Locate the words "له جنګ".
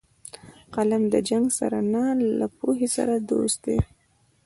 1.13-1.45